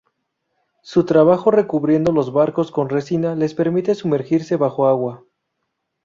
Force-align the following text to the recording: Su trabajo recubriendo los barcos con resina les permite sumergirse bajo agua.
Su 0.81 1.05
trabajo 1.05 1.51
recubriendo 1.51 2.11
los 2.11 2.33
barcos 2.33 2.71
con 2.71 2.89
resina 2.89 3.35
les 3.35 3.53
permite 3.53 3.93
sumergirse 3.93 4.55
bajo 4.55 4.87
agua. 4.87 5.23